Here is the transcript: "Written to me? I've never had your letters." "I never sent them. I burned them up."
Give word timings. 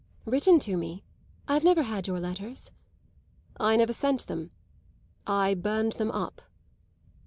"Written 0.25 0.57
to 0.61 0.77
me? 0.77 1.03
I've 1.47 1.63
never 1.63 1.83
had 1.83 2.07
your 2.07 2.19
letters." 2.19 2.71
"I 3.59 3.75
never 3.75 3.93
sent 3.93 4.25
them. 4.25 4.49
I 5.27 5.53
burned 5.53 5.93
them 5.93 6.09
up." 6.09 6.41